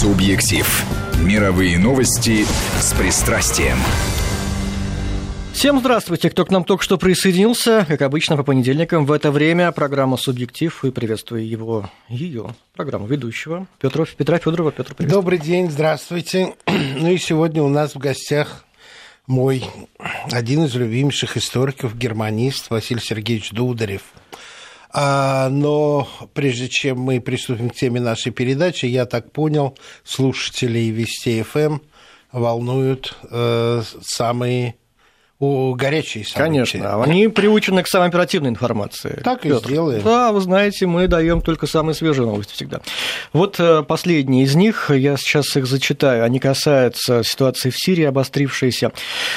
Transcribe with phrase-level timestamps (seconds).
[0.00, 0.84] Субъектив.
[1.24, 2.44] Мировые новости
[2.78, 3.76] с пристрастием.
[5.52, 7.84] Всем здравствуйте, кто к нам только что присоединился.
[7.88, 13.66] Как обычно, по понедельникам в это время программа «Субъектив» и приветствую его, ее программу ведущего
[13.80, 14.70] Петра, Петра Федорова.
[14.70, 15.20] Петр, приветствую.
[15.20, 16.54] Добрый день, здравствуйте.
[16.68, 18.66] Ну и сегодня у нас в гостях
[19.26, 19.64] мой
[20.30, 24.02] один из любимейших историков, германист Василий Сергеевич Дударев–
[24.94, 31.58] но прежде чем мы приступим к теме нашей передачи, я так понял, слушателей Вести ФМ
[31.58, 31.82] эм
[32.32, 34.76] волнуют э, самые
[35.40, 36.38] у горячей события.
[36.38, 39.20] Конечно, они приучены к самой оперативной информации.
[39.22, 39.56] Так Петр.
[39.56, 40.02] и сделаем.
[40.02, 42.80] Да, вы знаете, мы даем только самые свежие новости всегда.
[43.32, 48.90] Вот э, последние из них, я сейчас их зачитаю, они касаются ситуации в Сирии, обострившейся.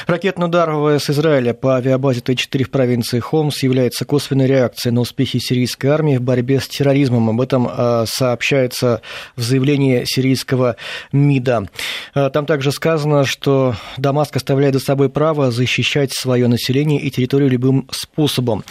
[0.08, 5.38] Ракетный удар ВВС Израиля по авиабазе Т-4 в провинции Хомс является косвенной реакцией на успехи
[5.38, 7.30] сирийской армии в борьбе с терроризмом.
[7.30, 9.02] Об этом э, сообщается
[9.36, 10.78] в заявлении сирийского
[11.12, 11.70] МИДа.
[12.16, 17.10] Э, там также сказано, что Дамаск оставляет за собой право защищать защищать свое население и
[17.12, 18.64] территорию любым способом.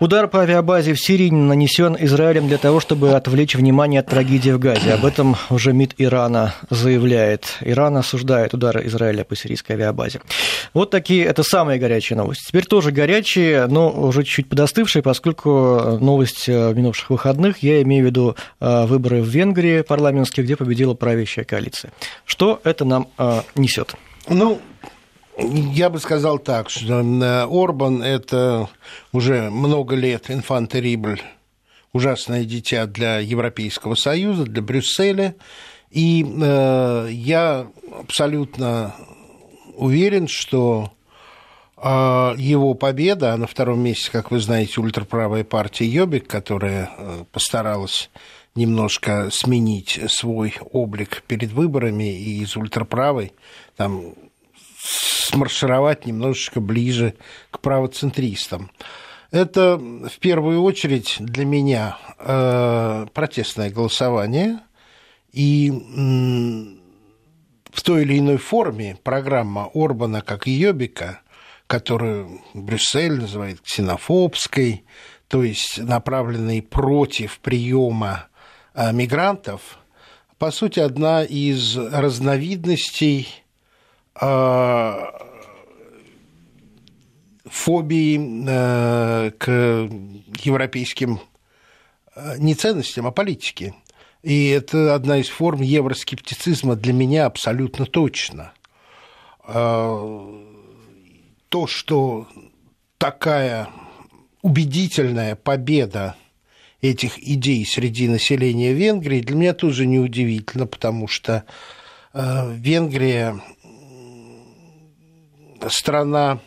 [0.00, 4.58] Удар по авиабазе в Сирии нанесен Израилем для того, чтобы отвлечь внимание от трагедии в
[4.58, 4.94] Газе.
[4.94, 7.58] Об этом уже МИД Ирана заявляет.
[7.60, 10.20] Иран осуждает удар Израиля по сирийской авиабазе.
[10.72, 12.48] Вот такие, это самые горячие новости.
[12.48, 18.06] Теперь тоже горячие, но уже чуть-чуть подостывшие, поскольку новость э, минувших выходных, я имею в
[18.06, 21.92] виду э, выборы в Венгрии парламентские, где победила правящая коалиция.
[22.24, 23.94] Что это нам э, несет?
[24.28, 24.60] Ну,
[25.38, 28.68] я бы сказал так, что э, Орбан– это
[29.12, 31.20] уже много лет инфантерибль,
[31.92, 35.34] ужасное дитя для Европейского Союза, для Брюсселя.
[35.90, 37.66] И э, я
[37.98, 38.94] абсолютно
[39.74, 40.92] уверен, что
[41.76, 47.24] э, его победа, а на втором месте, как вы знаете, ультраправая партия Йобик, которая э,
[47.32, 48.10] постаралась
[48.54, 53.32] немножко сменить свой облик перед выборами и из ультраправой,
[53.76, 54.14] там
[54.82, 57.14] смаршировать немножечко ближе
[57.50, 58.70] к правоцентристам.
[59.30, 64.60] Это в первую очередь для меня э, протестное голосование
[65.32, 65.70] и
[67.72, 71.22] в той или иной форме программа Орбана как Йобика,
[71.66, 74.84] которую Брюссель называет ксенофобской,
[75.28, 78.26] то есть направленной против приема
[78.74, 79.78] э, мигрантов,
[80.36, 83.42] по сути, одна из разновидностей
[87.52, 89.48] фобии э, к
[90.42, 91.20] европейским
[92.14, 93.74] э, не ценностям, а политике.
[94.22, 98.52] И это одна из форм евроскептицизма для меня абсолютно точно.
[99.44, 100.00] А,
[101.48, 102.28] то, что
[102.98, 103.68] такая
[104.40, 106.14] убедительная победа
[106.80, 111.44] этих идей среди населения Венгрии, для меня тоже неудивительно, потому что
[112.14, 113.40] э, Венгрия
[115.68, 116.40] страна,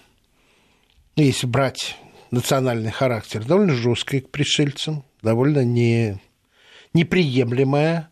[1.15, 1.97] если брать
[2.31, 6.19] национальный характер, довольно жесткая к пришельцам, довольно не,
[6.93, 8.09] неприемлемая.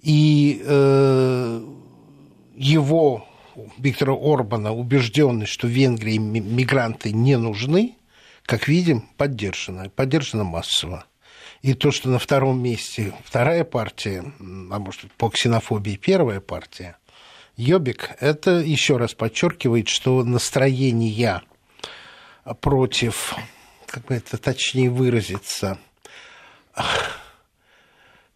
[0.00, 1.64] И э,
[2.54, 3.26] его,
[3.78, 7.96] Виктора Орбана, убежденность, что Венгрии мигранты не нужны,
[8.44, 11.04] как видим, поддержана, поддержана массово.
[11.62, 16.96] И то, что на втором месте вторая партия, а может по ксенофобии первая партия,
[17.60, 21.42] Йобик, это еще раз подчеркивает, что настроения
[22.62, 23.34] против,
[23.86, 25.78] как бы это точнее выразиться,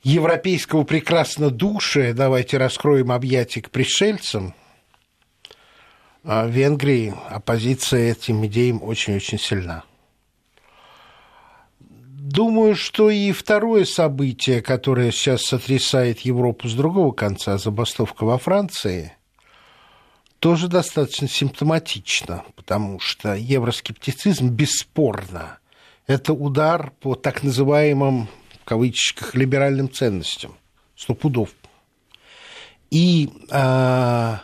[0.03, 4.55] европейского прекраснодушия, давайте раскроем объятия к пришельцам,
[6.23, 9.85] а в Венгрии оппозиция этим идеям очень-очень сильна.
[12.27, 19.13] Думаю, что и второе событие, которое сейчас сотрясает Европу с другого конца, забастовка во Франции,
[20.39, 25.59] тоже достаточно симптоматично, потому что евроскептицизм бесспорно
[26.07, 28.29] это удар по так называемым,
[28.63, 30.57] в кавычках, либеральным ценностям,
[30.97, 31.51] сто пудов.
[32.91, 34.37] И э,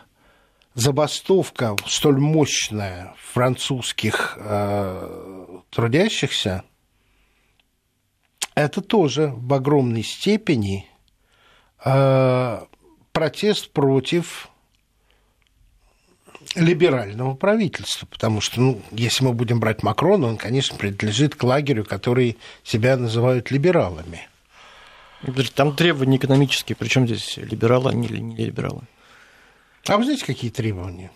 [0.75, 6.65] забастовка столь мощная французских э, трудящихся–
[8.65, 10.87] это тоже в огромной степени
[11.85, 12.61] э,
[13.12, 14.49] протест против
[16.55, 21.85] либерального правительства, потому что, ну, если мы будем брать Макрона, он, конечно, принадлежит к лагерю,
[21.85, 24.29] который себя называют либералами.
[25.55, 28.83] Там требования экономические, причем здесь либералы, а не, не либералы.
[29.87, 31.11] А вы знаете, какие требования?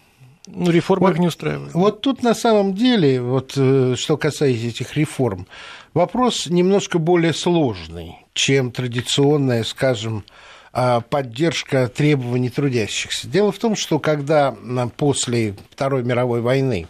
[0.46, 1.72] Ну, реформы вот, их не устраивают.
[1.72, 5.46] Вот тут на самом деле, вот э, что касается этих реформ,
[5.94, 10.24] вопрос немножко более сложный, чем традиционная, скажем,
[10.72, 13.28] а, поддержка требований трудящихся.
[13.28, 14.54] Дело в том, что когда
[14.96, 16.88] после Второй мировой войны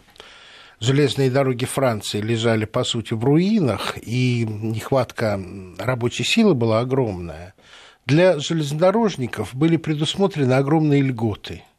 [0.81, 5.41] железные дороги Франции лежали, по сути, в руинах, и нехватка
[5.79, 7.55] рабочей силы была огромная,
[8.07, 11.63] для железнодорожников были предусмотрены огромные льготы–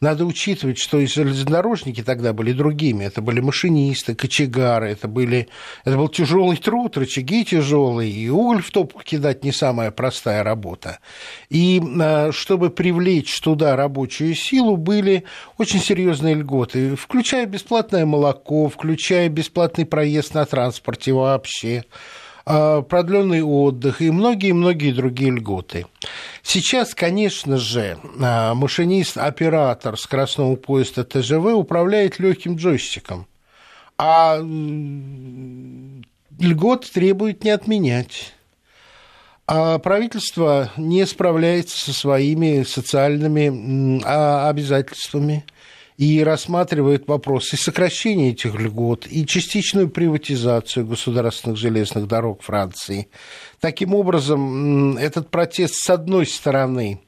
[0.00, 3.04] надо учитывать, что и железнодорожники тогда были другими.
[3.04, 5.48] Это были машинисты, кочегары, это, были,
[5.84, 10.98] это был тяжелый труд, рычаги тяжелые, и уголь в топку кидать не самая простая работа.
[11.48, 15.24] И а, чтобы привлечь туда рабочую силу, были
[15.58, 21.84] очень серьезные льготы, включая бесплатное молоко, включая бесплатный проезд на транспорте вообще.
[22.48, 25.86] А, продленный отдых и многие-многие другие льготы.
[26.42, 33.26] Сейчас, конечно же, а, машинист, оператор скоростного поезда ТЖВ управляет легким джойстиком,
[33.98, 34.38] а
[36.38, 38.32] льгот требует не отменять
[39.48, 45.44] а правительство не справляется со своими социальными а, обязательствами
[45.98, 53.08] и рассматривает вопросы сокращения этих льгот и частичную приватизацию государственных железных дорог Франции.
[53.60, 57.00] Таким образом, этот протест, с одной стороны,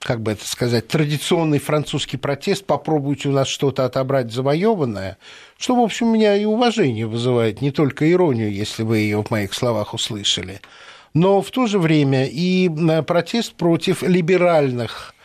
[0.00, 5.18] как бы это сказать, традиционный французский протест, попробуйте у нас что-то отобрать завоеванное,
[5.58, 9.54] что, в общем, меня и уважение вызывает, не только иронию, если вы ее в моих
[9.54, 10.60] словах услышали,
[11.14, 15.15] но в то же время и э, протест против либеральных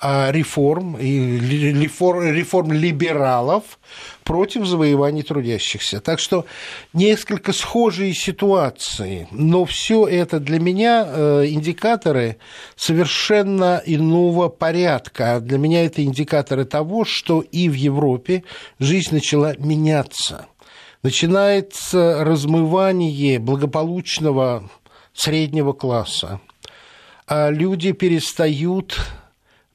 [0.00, 3.80] а, реформ, реформ, реформ либералов
[4.22, 6.00] против завоеваний трудящихся.
[6.00, 6.46] Так что
[6.92, 12.36] несколько схожие ситуации, но все это для меня э, индикаторы
[12.76, 15.40] совершенно иного порядка.
[15.40, 18.44] Для меня это индикаторы того, что и в Европе
[18.78, 20.46] жизнь начала меняться.
[21.02, 24.70] Начинается размывание благополучного
[25.12, 26.40] среднего класса.
[27.26, 28.96] А люди перестают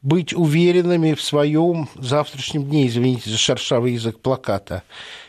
[0.04, 4.84] быть уверенными в своем завтрашнем дне, извините за шершавый язык плаката.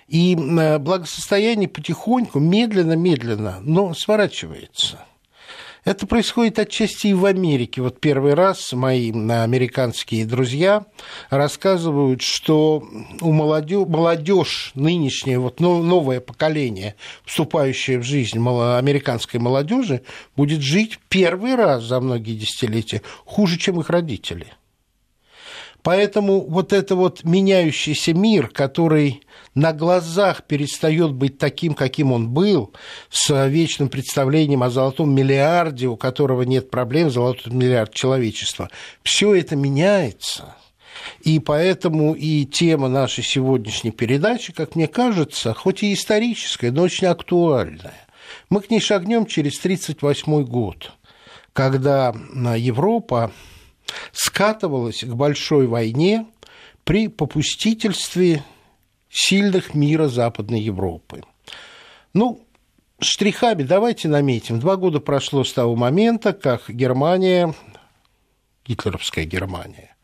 [0.08, 5.06] И э, благосостояние потихоньку, медленно-медленно, но сворачивается.
[5.84, 7.82] Это происходит отчасти и в Америке.
[7.82, 10.86] Вот первый раз мои американские друзья
[11.28, 12.82] рассказывают, что
[13.20, 16.94] у молодежь, молодежь нынешнее, вот новое поколение,
[17.26, 20.02] вступающее в жизнь американской молодежи,
[20.36, 24.46] будет жить первый раз за многие десятилетия хуже, чем их родители–
[25.84, 29.20] Поэтому вот это вот меняющийся мир, который
[29.54, 32.72] на глазах перестает быть таким, каким он был,
[33.10, 38.70] с вечным представлением о золотом миллиарде, у которого нет проблем, золотой миллиард человечества,
[39.02, 40.56] все это меняется.
[41.20, 47.08] И поэтому и тема нашей сегодняшней передачи, как мне кажется, хоть и историческая, но очень
[47.08, 48.06] актуальная.
[48.48, 50.92] Мы к ней шагнем через 1938 год,
[51.52, 52.14] когда
[52.56, 53.32] Европа
[54.12, 56.26] скатывалась к большой войне
[56.84, 58.44] при попустительстве
[59.10, 61.22] сильных мира Западной Европы.
[62.12, 62.44] Ну,
[63.00, 64.60] штрихами давайте наметим.
[64.60, 67.54] Два года прошло с того момента, как Германия,
[68.66, 69.96] гитлеровская Германия,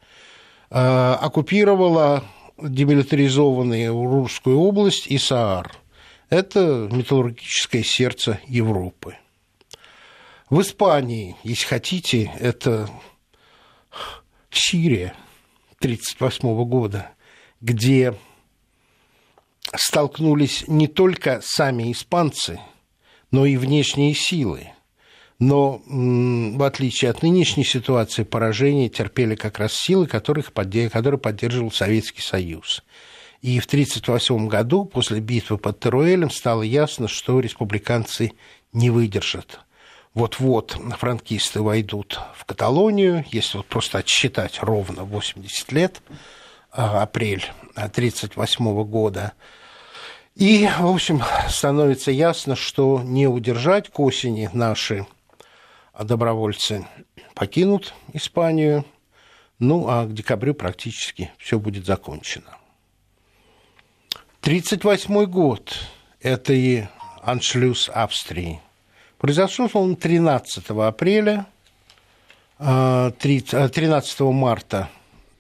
[0.71, 0.77] э,
[1.21, 2.25] оккупировала
[2.63, 5.73] демилитаризованную Русскую область и Саар.
[6.29, 9.17] Это металлургическое сердце Европы.
[10.49, 12.89] В Испании, если хотите, это
[14.51, 15.15] Сирия
[15.79, 17.11] 1938 года,
[17.61, 18.15] где
[19.75, 22.61] столкнулись не только сами испанцы,
[23.31, 24.71] но и внешние силы.
[25.39, 32.21] Но в отличие от нынешней ситуации, поражения терпели как раз силы, которых, которые поддерживал Советский
[32.21, 32.83] Союз.
[33.41, 38.33] И в 1938 году, после битвы под Теруэлем, стало ясно, что республиканцы
[38.75, 39.61] не выдержат
[40.15, 46.03] вот-вот франкисты войдут в Каталонию, если вот просто отсчитать ровно 80 лет,
[46.73, 49.33] а, апрель 1938 года.
[50.35, 55.07] И, в общем, становится ясно, что не удержать к осени наши
[55.99, 56.87] добровольцы
[57.35, 58.85] покинут Испанию,
[59.59, 62.57] ну а к декабрю практически все будет закончено.
[64.41, 65.75] 1938 год–
[66.21, 66.85] это и
[67.23, 68.61] аншлюз Австрии–
[69.21, 71.47] Произошел он 13 апреля,
[72.57, 74.89] 13 а, марта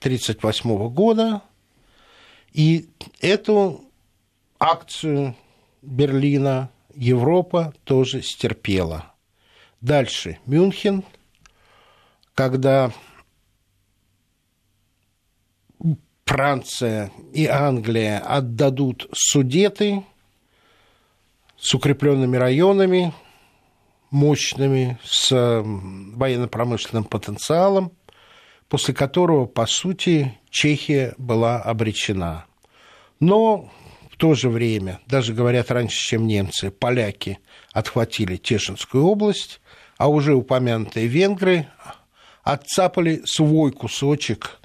[0.01, 1.41] 1938 года,
[2.53, 2.91] и
[3.23, 3.87] эту
[4.59, 5.35] акцию
[5.81, 9.15] Берлина Европа тоже стерпела.
[9.81, 11.03] Дальше Мюнхен,
[12.35, 12.93] когда
[16.27, 20.05] Франция и Англия отдадут Судеты
[21.57, 23.15] с укрепленными районами,
[24.11, 27.93] мощными, с военно-промышленным потенциалом,
[28.69, 32.47] после которого, по сути, Чехия была обречена.
[33.19, 33.71] Но
[34.11, 37.39] в то же время, даже говорят раньше, чем немцы, поляки
[37.73, 39.61] отхватили Тешинскую область,
[39.99, 41.69] а уже упомянутые венгры
[42.43, 44.61] отцапали свой кусочек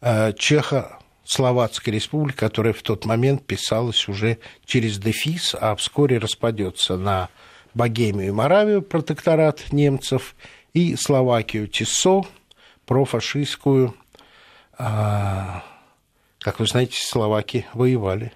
[0.00, 7.30] э, Чехо-Словацкой республики, которая в тот момент писалась уже через дефис, а вскоре распадется на
[7.74, 10.34] Богемию и Моравию, протекторат немцев,
[10.72, 12.22] и Словакию Тисо,
[12.86, 13.94] профашистскую.
[14.76, 15.62] А,
[16.40, 18.32] как вы знаете, словаки воевали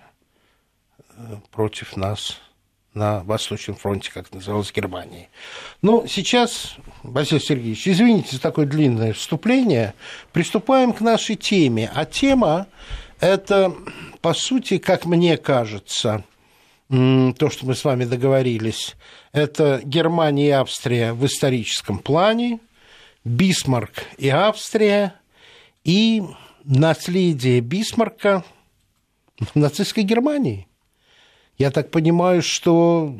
[1.16, 2.38] э, против нас
[2.94, 5.28] на Восточном фронте, как называлась Германия.
[5.82, 9.94] Но сейчас, Василий Сергеевич, извините за такое длинное вступление,
[10.32, 11.90] приступаем к нашей теме.
[11.94, 12.66] А тема–
[13.20, 13.74] это,
[14.20, 16.24] по сути, как мне кажется,
[16.88, 18.96] то, что мы с вами договорились,
[19.38, 22.60] это Германия и Австрия в историческом плане,
[23.24, 25.14] Бисмарк и Австрия,
[25.84, 26.22] и
[26.64, 28.44] наследие Бисмарка
[29.38, 30.66] в нацистской Германии.
[31.56, 33.16] Я так понимаю, что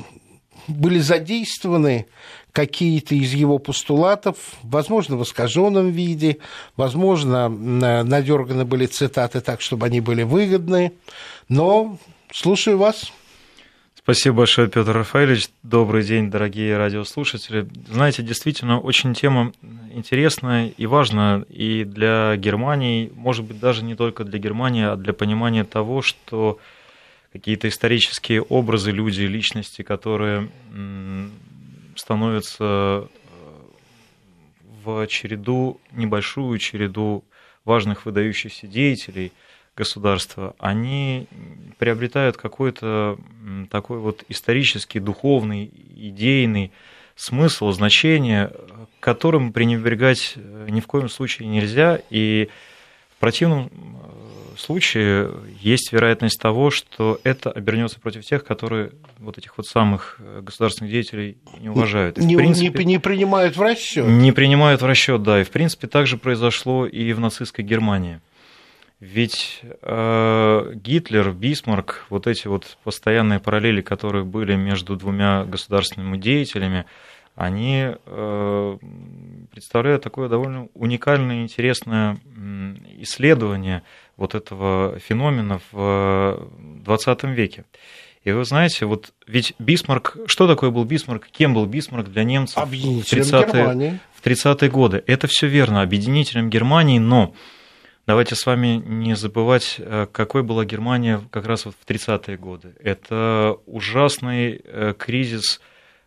[0.67, 2.05] были задействованы
[2.51, 6.37] какие-то из его постулатов, возможно, в искаженном виде,
[6.75, 10.93] возможно, надерганы были цитаты так, чтобы они были выгодны,
[11.47, 11.97] но
[12.31, 13.11] слушаю вас.
[14.09, 15.49] Спасибо большое, Петр Рафаэльевич.
[15.61, 17.67] Добрый день, дорогие радиослушатели.
[17.91, 19.53] Знаете, действительно, очень тема
[19.93, 25.13] интересная и важная и для Германии, может быть, даже не только для Германии, а для
[25.13, 26.57] понимания того, что
[27.31, 30.49] какие-то исторические образы, люди, личности, которые
[31.95, 33.05] становятся э,
[34.83, 37.23] в череду, небольшую череду
[37.63, 39.33] важных выдающихся деятелей
[39.79, 41.27] государства, они
[41.77, 43.17] приобретают какой-то
[43.71, 46.71] такой вот исторический, духовный, идейный
[47.15, 48.51] смысл, значение,
[48.99, 52.49] которым пренебрегать э, ни в коем случае нельзя, и
[53.15, 53.71] в противном
[54.57, 55.31] случае
[55.61, 60.91] есть вероятность того, что это обернется против тех, которые вот этих вот самых э, государственных
[60.91, 62.17] деятелей не уважают.
[62.17, 64.05] И, не, принципе, не, не принимают в расчет.
[64.05, 65.41] Не принимают в расчет, да.
[65.41, 68.19] И в принципе также произошло и в нацистской Германии.
[68.99, 76.85] Ведь э, Гитлер, Бисмарк, вот эти вот постоянные параллели, которые были между двумя государственными деятелями,
[77.35, 78.77] они э,
[79.51, 82.17] представляют такое довольно уникальное, интересное
[82.97, 83.83] исследование
[84.17, 87.63] вот этого феномена в 20 веке.
[88.25, 92.61] И вы знаете, вот ведь Бисмарк, что такое был Бисмарк, кем был Бисмарк для немцев
[92.61, 95.01] в 30-е, в 30 годы?
[95.07, 97.33] Это все верно, объединителем Германии, но
[98.09, 102.73] давайте с вами не забывать, э, какой была Германия как раз вот в 30-е годы.
[102.83, 105.61] Это ужасный э, кризис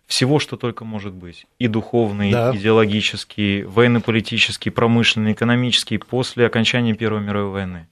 [0.08, 1.46] всего, что только может быть.
[1.60, 2.56] И духовный, да.
[2.56, 7.86] идеологический, военно-политический, промышленный, экономический после окончания Первой мировой войны.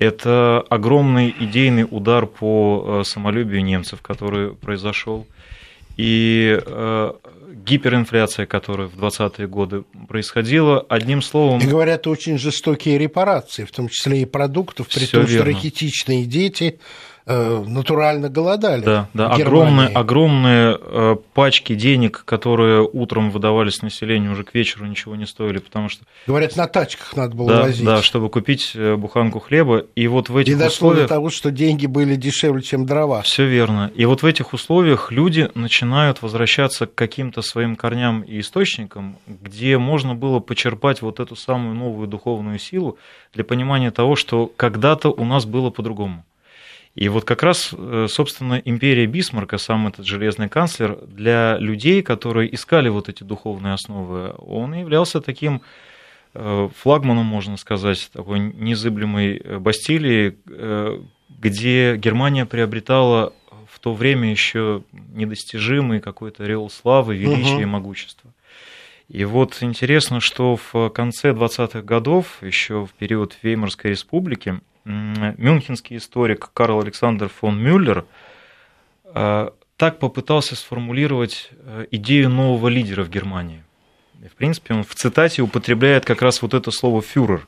[0.00, 5.28] Это огромный идейный удар по э, самолюбию немцев, который произошел.
[5.98, 7.12] И э,
[7.66, 11.60] гиперинфляция, которая в 20-е годы происходила, одним словом...
[11.60, 15.34] И говорят, очень жестокие репарации, в том числе и продуктов, при том, верно.
[15.34, 16.78] что ракетичные дети
[17.34, 18.82] натурально голодали.
[18.82, 19.28] Да, да.
[19.30, 25.58] Огромные, огромные э, пачки денег, которые утром выдавались населению, уже к вечеру ничего не стоили,
[25.58, 26.04] потому что...
[26.26, 27.84] Говорят, на тачках надо было да, возить.
[27.84, 29.84] Да, чтобы купить э, буханку хлеба.
[29.94, 31.08] И вот в этих И дошло условиях...
[31.08, 33.22] до того, что деньги были дешевле, чем дрова.
[33.22, 33.90] Все верно.
[33.94, 39.78] И вот в этих условиях люди начинают возвращаться к каким-то своим корням и источникам, где
[39.78, 42.98] можно было почерпать вот эту самую новую духовную силу
[43.34, 46.24] для понимания того, что когда-то у нас было по-другому.
[46.98, 52.52] И вот как раз, э, собственно, империя Бисмарка, сам этот железный канцлер, для людей, которые
[52.52, 55.62] искали вот эти духовные основы, он являлся таким
[56.34, 60.38] э, флагманом, можно сказать, такой незыблемой э, Бастилии,
[61.38, 63.32] где Германия приобретала
[63.70, 64.82] в то время еще
[65.14, 67.62] недостижимый какой-то реол славы, величия угу.
[67.62, 68.32] и могущества.
[69.08, 76.50] И вот интересно, что в конце 20-х годов, еще в период Веймарской республики, мюнхенский историк
[76.52, 78.04] Карл Александр фон Мюллер
[79.04, 83.62] э, так попытался сформулировать э, идею нового лидера в Германии.
[84.30, 87.46] В принципе, он в цитате употребляет как раз вот это слово «фюрер».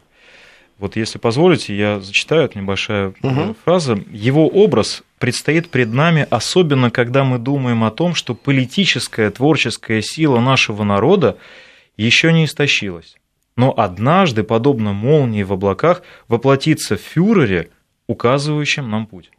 [0.79, 3.55] Вот если позволите, я зачитаю, это небольшая угу.
[3.65, 4.03] фраза.
[4.11, 10.41] Его образ предстоит пред нами, особенно когда мы думаем о том, что политическая, творческая сила
[10.41, 11.37] нашего народа
[11.99, 13.20] еще не истощилась
[13.61, 17.69] но однажды, подобно молнии в облаках, воплотиться в фюрере,
[18.07, 19.31] указывающем нам путь.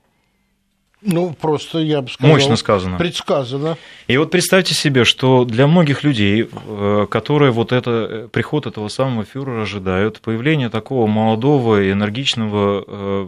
[1.01, 2.31] Ну, просто, я бы сказал...
[2.31, 2.97] Мощно сказано.
[2.99, 3.77] Предсказано.
[4.05, 8.89] И вот представьте себе, что для многих людей, э, которые вот это, э, приход этого
[8.89, 13.27] самого фюрера ожидают, появление такого молодого и энергичного э,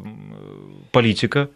[0.92, 1.50] политика,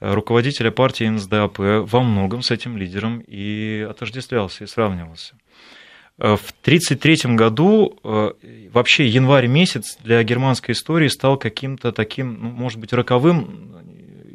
[0.00, 5.36] руководителя партии НСДАП во многом с этим лидером и отождествлялся, и сравнивался.
[6.18, 7.96] В 1933 году
[8.72, 13.76] вообще январь месяц для германской истории стал каким-то таким, ну, может быть, роковым,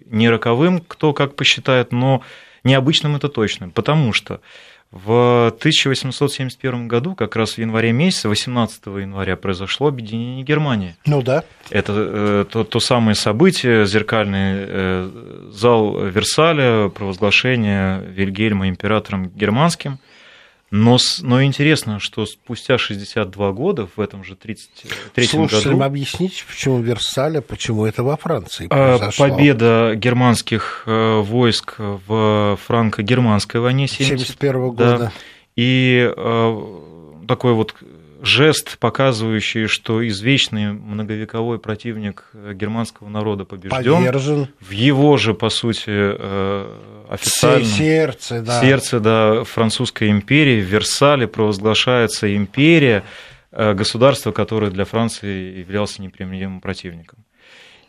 [0.06, 2.22] не роковым, кто как посчитает, но
[2.64, 4.40] необычным это точно, потому что
[4.92, 10.96] в 1871 году, как раз в январе месяце, 18 января, произошло объединение Германии.
[11.06, 11.44] Ну да.
[11.70, 20.00] Это э, то, то самое событие, зеркальный э, зал Версаля, провозглашение Вильгельма императором германским–
[20.76, 25.86] но, но интересно, что спустя 62 года, в этом же 33 Слушателям году...
[25.86, 29.30] объясните, почему Версаля, почему это во Франции а, произошло?
[29.30, 34.98] Победа германских э, войск в франко-германской войне 1971 года.
[34.98, 35.12] Да,
[35.56, 36.80] и э,
[37.28, 37.76] такой вот
[38.24, 43.98] жест, показывающий, что извечный многовековой противник германского народа побежден.
[43.98, 44.48] Повержен.
[44.62, 46.78] В его же, по сути, э,
[47.10, 48.62] официальном сердце, да.
[48.62, 53.04] сердце да, французской империи, в Версале провозглашается империя,
[53.52, 57.26] э, государство, которое для Франции являлся непримиримым противником.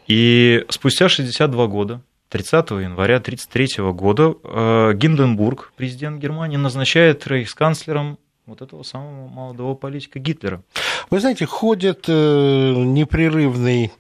[0.09, 8.61] И спустя 62 года, 30 января 1933 года, э, Гинденбург, президент Германии, назначает рейхсканцлером вот
[8.61, 10.63] этого самого молодого политика Гитлера.
[11.11, 13.93] Вы знаете, ходит э, непрерывный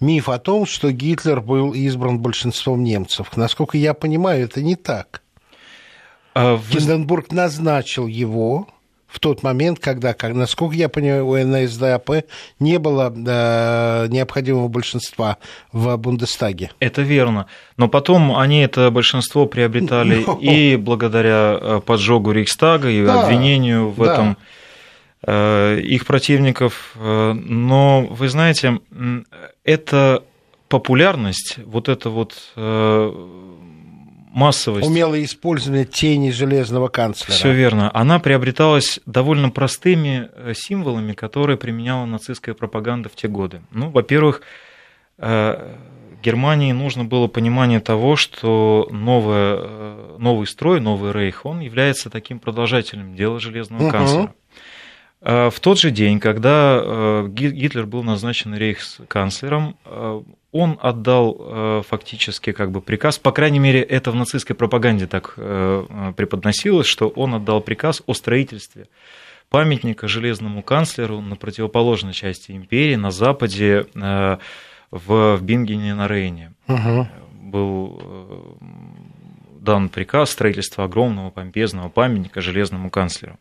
[0.00, 3.36] миф о том, что Гитлер был избран большинством немцев.
[3.36, 5.22] Насколько я понимаю, это не так.
[6.34, 6.78] А вы...
[6.78, 8.68] Гинденбург назначил его
[9.12, 12.24] в тот момент, когда, как, насколько я понимаю, у НСДАП
[12.58, 15.36] не было э, необходимого большинства
[15.70, 16.70] в Бундестаге.
[16.80, 17.46] Это верно.
[17.76, 20.38] Но потом они это большинство приобретали Но...
[20.40, 24.12] и благодаря э, поджогу Рейхстага и да, обвинению в да.
[24.12, 24.36] этом
[25.26, 26.96] э, их противников.
[26.96, 28.80] Э, но вы знаете,
[29.62, 30.22] эта
[30.68, 32.34] популярность, вот это вот
[34.32, 34.86] массовость.
[34.86, 37.32] Умелое использование тени железного канцлера.
[37.32, 37.90] Все верно.
[37.94, 43.62] Она приобреталась довольно простыми э, символами, которые применяла нацистская пропаганда в те годы.
[43.70, 44.42] Ну, во-первых,
[45.18, 45.76] э,
[46.22, 52.38] Германии нужно было понимание того, что новое, э, новый строй, новый рейх, он является таким
[52.38, 53.90] продолжателем дела железного угу.
[53.90, 54.34] канцлера.
[55.22, 59.76] В тот же день, когда Гитлер был назначен рейхсканцлером,
[60.52, 65.32] он отдал э, фактически как бы приказ, по крайней мере, это в нацистской пропаганде так
[65.38, 68.86] э, преподносилось, что он отдал приказ о строительстве
[69.48, 74.36] памятника железному канцлеру на противоположной части империи, на западе, э,
[74.90, 76.52] в Бингене на Рейне.
[76.68, 77.08] Угу.
[77.40, 78.58] Был
[79.58, 83.38] дан приказ строительства огромного помпезного памятника железному канцлеру.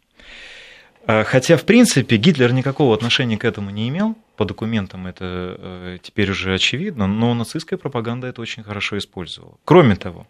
[1.05, 6.31] Хотя, в принципе, Гитлер никакого отношения к этому не имел, по документам это э, теперь
[6.31, 9.53] уже очевидно, но нацистская пропаганда это очень хорошо использовала.
[9.65, 10.25] Кроме того,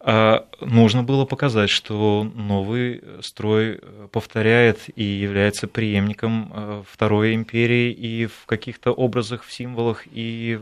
[0.00, 3.80] а, нужно было показать, что новый строй
[4.12, 10.58] повторяет и является преемником э, Второй империи и в каких-то образах, в символах, и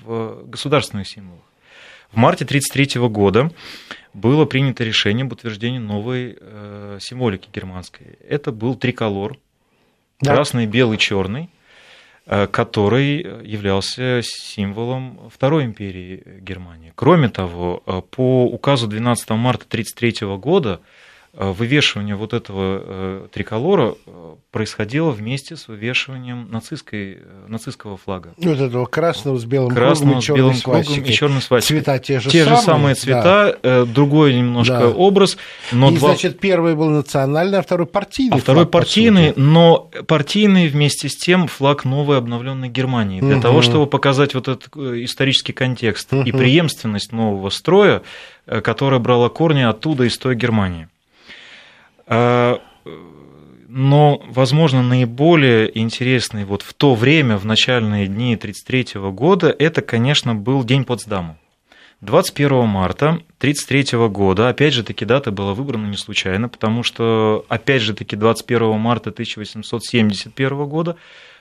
[0.00, 1.44] в государственных символах.
[2.10, 3.50] В марте 1933 года
[4.14, 8.18] было принято решение об утверждении новой э, символики германской.
[8.26, 9.36] Это был триколор,
[10.20, 10.34] да.
[10.34, 11.50] красный, белый, черный–
[12.26, 16.90] Э, который являлся символом Второй империи Германии.
[16.94, 20.80] Кроме того, э, по указу 12 марта 1933 года
[21.36, 27.18] вывешивание вот этого э, триколора э, происходило вместе с вывешиванием нацистской,
[27.48, 28.34] нацистского флага.
[28.36, 31.80] Вот этого красного с белым красного кругом и белым кругом и черной свастикой.
[31.80, 32.56] Цвета те же те самые.
[32.56, 33.84] же самые цвета, да.
[33.84, 34.88] другой немножко да.
[34.90, 35.36] образ.
[35.72, 36.10] Но и, два...
[36.10, 38.36] значит, первый был национальный, а второй партийный.
[38.36, 43.20] А второй партийный, но партийный вместе с тем флаг новой обновленной Германии.
[43.20, 43.42] Для угу.
[43.42, 46.22] того, чтобы показать вот этот исторический контекст угу.
[46.22, 48.02] и преемственность нового строя,
[48.46, 50.88] которая брала корни оттуда, из той Германии.
[52.06, 52.60] А,
[53.68, 60.34] но, возможно, наиболее интересный вот в то время, в начальные дни 1933 года, это, конечно,
[60.34, 61.38] был День Потсдама.
[62.00, 67.82] 21 марта 1933 года, опять же таки дата была выбрана не случайно, потому что, опять
[67.82, 70.96] же таки, 21 марта 1871 года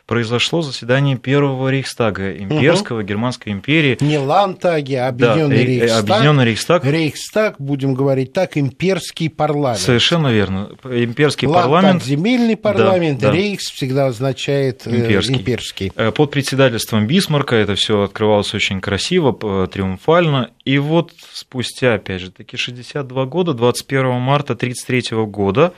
[0.05, 3.07] произошло заседание первого Рейхстага, имперского, угу.
[3.07, 3.97] Германской империи.
[4.01, 6.03] Не Лантаги, а Объединенный да, Рейхстаг.
[6.03, 6.85] Объединенный Рейхстаг.
[6.85, 9.79] Рейхстаг, будем говорить так, имперский парламент.
[9.79, 10.71] Совершенно верно.
[10.83, 12.03] Имперский Лантаг, парламент.
[12.03, 15.35] земельный парламент, да, Рейхс всегда означает э, имперский.
[15.35, 15.91] имперский.
[15.95, 19.33] Э, под председательством Бисмарка это все открывалось очень красиво,
[19.67, 20.49] триумфально.
[20.65, 25.73] И вот спустя, опять же, таки 62 года, 21 марта 1933 года,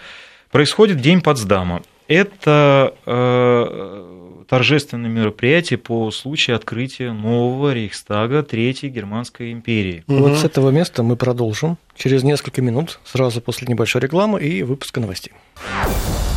[0.52, 1.84] происходит День Потсдама.
[2.08, 10.04] Это э, торжественное мероприятие по случаю открытия нового Рейхстага Третьей Германской империи.
[10.08, 10.18] Угу.
[10.18, 15.00] Вот с этого места мы продолжим через несколько минут, сразу после небольшой рекламы и выпуска
[15.00, 15.34] новостей.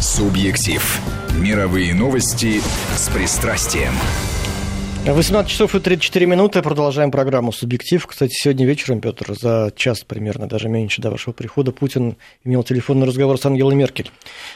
[0.00, 1.00] Субъектив.
[1.38, 2.60] Мировые новости
[2.96, 3.92] с пристрастием.
[5.04, 6.60] 18 часов и 34 минуты.
[6.62, 8.06] Продолжаем программу «Субъектив».
[8.06, 13.06] Кстати, сегодня вечером, Петр, за час примерно, даже меньше до вашего прихода, Путин имел телефонный
[13.06, 14.10] разговор с Ангелой Меркель.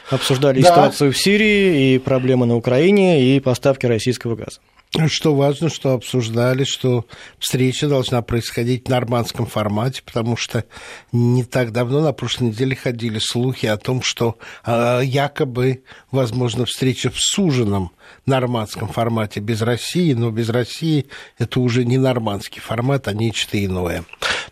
[0.09, 0.69] Обсуждали да.
[0.69, 4.59] ситуацию в Сирии, и проблемы на Украине, и поставки российского газа.
[5.07, 7.07] Что важно, что обсуждали, что
[7.39, 10.65] встреча должна происходить в нормандском формате, потому что
[11.11, 17.09] не так давно, на прошлой неделе, ходили слухи о том, что э, якобы возможно встреча
[17.09, 17.91] в суженном
[18.27, 21.07] нормандском формате без России, но без России
[21.39, 24.03] это уже не нормандский формат, а нечто иное.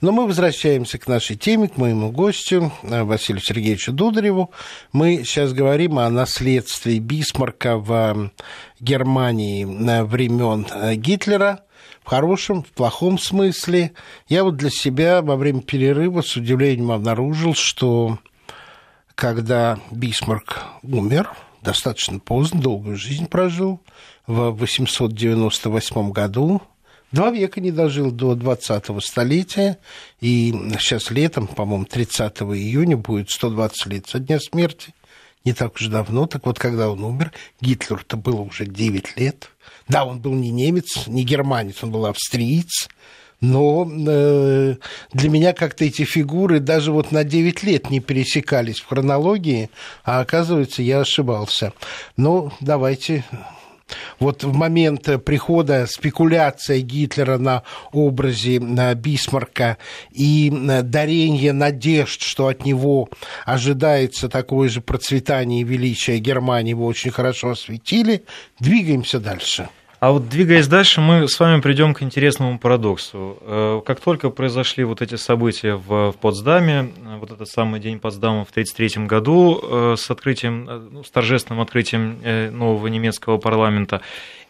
[0.02, 4.52] Но мы возвращаемся к нашей теме, к моему гостю э, Василию Сергеевичу Дудареву.
[4.92, 8.32] Мы сейчас говорим о наследстве Бисмарка в
[8.82, 11.64] Германии времен э, Гитлера
[12.04, 13.94] в хорошем, в плохом смысле.
[14.28, 18.18] Я вот для себя во время перерыва с удивлением обнаружил, что
[19.14, 23.82] когда Бисмарк умер, достаточно поздно, долгую жизнь прожил,
[24.26, 26.62] в 898 году,
[27.12, 29.78] два века не дожил до 20-го столетия,
[30.22, 34.94] и сейчас летом, по-моему, 30 июня будет 120 лет со дня смерти,
[35.46, 36.28] не так уж давно.
[36.28, 39.50] Так вот, когда он умер, Гитлеру-то было уже 9 лет.
[39.88, 42.88] Да, он был не немец, не германец, он был австриец,
[43.42, 44.76] но э,
[45.14, 49.72] для меня как-то эти фигуры даже вот на 9 лет не пересекались в хронологии,
[50.04, 51.74] а оказывается, я ошибался.
[52.18, 53.26] Ну, давайте
[54.20, 58.58] вот в момент прихода спекуляция Гитлера на образе
[58.96, 59.78] Бисмарка
[60.12, 60.52] и
[60.84, 63.10] дарение надежд, что от него
[63.46, 68.24] ожидается такое же процветание и величие Германии, его очень хорошо осветили.
[68.60, 69.70] Двигаемся дальше.
[70.02, 73.38] А вот двигаясь дальше, мы с вами придем к интересному парадоксу.
[73.42, 78.44] Э, как только произошли вот эти события в Потсдаме, э, вот этот самый день Потсдама
[78.44, 82.18] в 1933 году э, с открытием, ну, с торжественным открытием
[82.52, 84.02] нового немецкого парламента,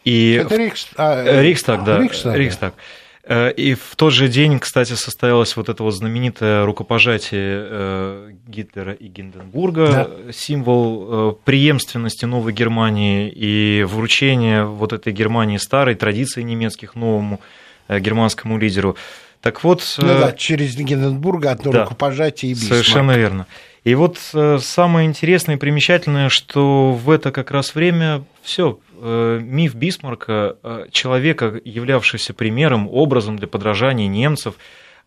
[0.06, 0.88] и Это Рейхс...
[0.96, 2.34] а, Рейхстаг, да, Рейхстаг.
[2.34, 2.74] Рейхстаг.
[2.74, 2.82] Э,
[3.30, 9.08] и в тот же день, кстати, состоялось вот это вот знаменитое рукопожатие э, Гитлера и
[9.08, 10.34] Гинденбурга, да.
[10.34, 17.42] символ э, преемственности Новой Германии и вручение вот этой Германии старой традиции немецких новому
[17.88, 18.96] германскому лидеру.
[19.42, 19.84] Так вот...
[19.98, 22.74] Ну да, через Гинденбурга одно да, рукопожатие и Бисмарк.
[22.74, 23.48] Совершенно верно.
[23.84, 24.18] И вот
[24.60, 30.86] самое интересное и примечательное, что в это как раз время все Э, миф Бисмарка, э,
[30.92, 34.56] человека, являвшегося примером, образом для подражания немцев,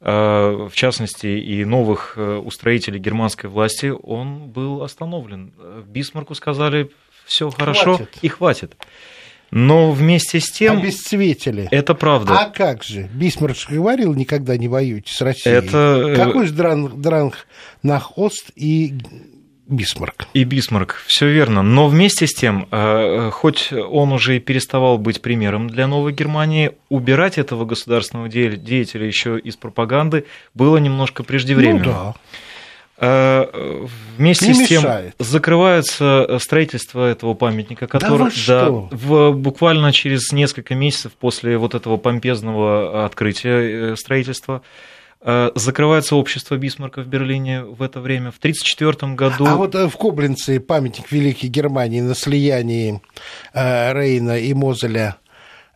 [0.01, 5.53] э, в частности, и новых устроителей германской власти, он был остановлен.
[5.87, 6.91] Бисмарку сказали,
[7.25, 8.19] все хорошо хватит.
[8.23, 8.77] и хватит.
[9.51, 10.79] Но вместе с тем...
[10.79, 11.69] Обесцветили.
[11.71, 12.39] Это правда.
[12.41, 13.09] А как же?
[13.15, 15.57] Бисмарк говорил, никогда не воюйте с Россией.
[15.57, 16.13] Это...
[16.17, 17.47] Какой же Drang, Drang
[17.83, 18.95] nach Osten
[19.67, 20.27] Бисмарк.
[20.35, 21.63] И Бисмарк, все верно.
[21.63, 26.73] Но вместе с тем, э, хоть он уже и переставал быть примером для Новой Германии,
[26.91, 31.85] убирать этого государственного деятеля еще из пропаганды было немножко преждевременно.
[31.85, 32.15] Ну да.
[32.97, 35.15] Э, вместе не с тем мешает.
[35.19, 41.97] закрывается строительство этого памятника, который да, да, в, буквально через несколько месяцев после вот этого
[41.97, 44.94] помпезного открытия э, строительства Э,
[45.55, 48.31] закрывается общество Бисмарка в Берлине в это время.
[48.31, 49.47] В 1934 году...
[49.47, 53.01] А вот э, в Коблинце памятник Великой Германии на слиянии
[53.55, 55.17] э, Рейна и Мозеля,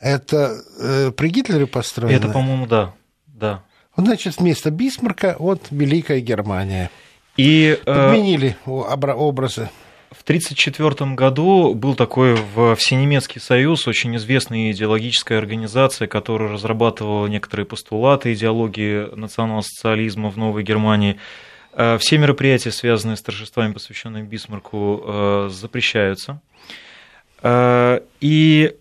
[0.00, 2.16] это при Гитлере построено?
[2.16, 2.92] Это, по-моему, да.
[3.26, 3.62] да.
[3.96, 6.90] Значит, вместо Бисмарка вот Великая Германия.
[7.36, 9.70] И, Подменили образы.
[10.10, 17.66] В 1934 году был такой в Всенемецкий союз, очень известная идеологическая организация, которая разрабатывала некоторые
[17.66, 21.18] постулаты идеологии национал-социализма в Новой Германии.
[21.74, 26.40] Э, все мероприятия, связанные с торжествами, посвященными Бисмарку, э, запрещаются.
[27.42, 28.74] Э, и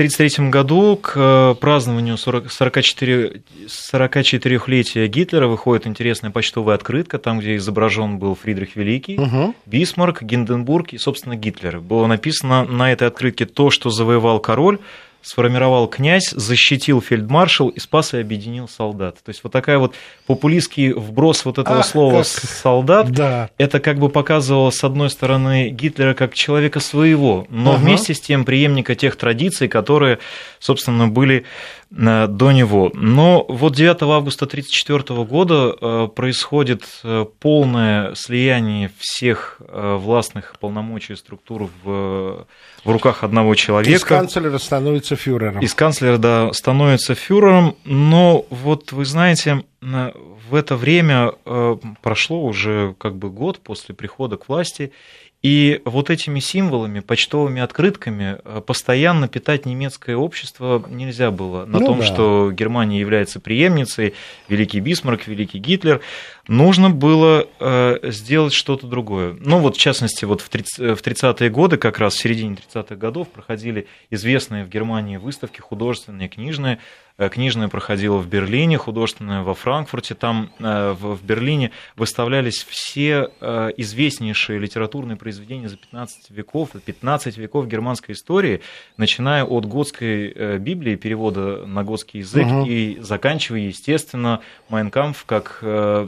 [0.00, 7.56] 1933 году к э, празднованию 40, 44, 44-летия Гитлера выходит интересная почтовая открытка, там, где
[7.56, 9.54] изображен был Фридрих Великий, угу.
[9.66, 11.80] Бисмарк, Гинденбург и, собственно, Гитлер.
[11.80, 14.78] Было написано на этой открытке то, что завоевал король,
[15.22, 19.16] сформировал князь, защитил фельдмаршал и спас и объединил солдат.
[19.22, 19.94] То есть вот такая вот
[20.26, 22.26] популистский вброс вот этого Ах, слова как...
[22.26, 23.50] «солдат», да.
[23.58, 27.80] это как бы показывало, с одной стороны, Гитлера как человека своего, но ага.
[27.80, 30.18] вместе с тем преемника тех традиций, которые,
[30.58, 31.44] собственно, были
[31.90, 32.90] э, до него.
[32.94, 41.68] Но вот 9 августа 1934 года э, происходит э, полное слияние всех властных полномочий структур
[41.82, 42.46] в
[42.84, 43.96] в руках одного человека.
[43.96, 45.60] Из канцлера становится фюрером.
[45.60, 52.94] Из канцлера, да, становится фюрером, но вот вы знаете, в это время э, прошло уже
[52.98, 54.92] как бы год после прихода к власти,
[55.42, 61.64] и вот этими символами, почтовыми открытками э, постоянно питать немецкое общество нельзя было.
[61.64, 62.04] На ну, том, да.
[62.04, 64.12] что Германия является преемницей,
[64.48, 66.02] Великий Бисмарк, Великий Гитлер,
[66.46, 69.34] нужно было э, сделать что-то другое.
[69.40, 73.86] Ну вот, в частности, вот в 30-е годы, как раз в середине 30-х годов, проходили
[74.10, 80.14] известные в Германии выставки художественные, книжные, Э, книжная проходила в Берлине, художественная во Франкфурте.
[80.14, 87.66] Там э, в Берлине выставлялись все э, известнейшие литературные произведения за 15 веков, 15 веков
[87.68, 88.62] германской истории,
[88.96, 92.66] начиная от готской Библии, перевода на готский язык, угу.
[92.66, 95.58] и заканчивая, естественно, Майнкамф как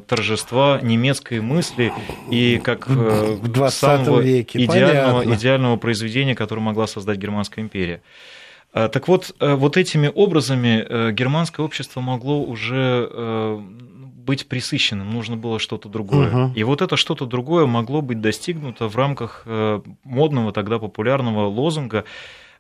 [0.07, 1.93] торжества немецкой мысли
[2.31, 4.65] и как в самого веке.
[4.65, 8.01] идеального, идеального произведения, которое могла создать Германская империя.
[8.73, 15.11] А, так вот, э, вот этими образами э, германское общество могло уже э, быть присыщенным,
[15.11, 16.29] нужно было что-то другое.
[16.29, 16.53] Угу.
[16.55, 19.45] И вот это что-то другое могло быть достигнуто в рамках
[20.05, 22.05] модного тогда популярного лозунга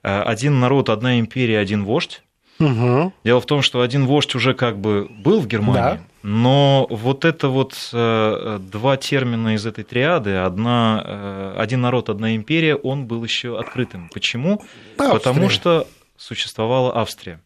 [0.02, 2.24] «Один народ, одна империя, один вождь».
[2.58, 3.12] Угу.
[3.24, 6.00] Дело в том, что один вождь уже как бы был в Германии, да.
[6.24, 13.06] но вот это вот два термина из этой триады, одна, один народ, одна империя, он
[13.06, 14.10] был еще открытым.
[14.12, 14.62] Почему?
[14.98, 15.12] Австрия.
[15.12, 15.86] Потому что
[16.22, 17.40] существовала Австрия.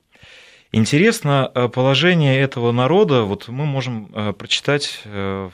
[0.73, 5.51] Интересно э, положение этого народа, вот мы можем э, прочитать э,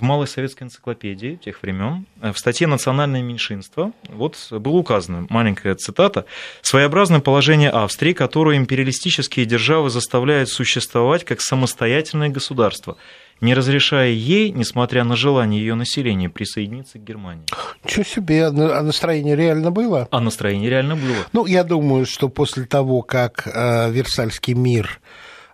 [0.00, 6.24] в Малой советской энциклопедии тех времен, в статье «Национальное меньшинство», вот было указано, маленькая цитата,
[6.62, 12.96] «Своеобразное положение Австрии, которую империалистические державы заставляют существовать как самостоятельное государство,
[13.40, 17.46] не разрешая ей, несмотря на желание ее населения, присоединиться к Германии.
[17.84, 20.08] Ничего себе, а, а настроение реально было?
[20.10, 21.26] А настроение реально было.
[21.32, 25.00] Ну, я думаю, что после того, как э, Версальский мир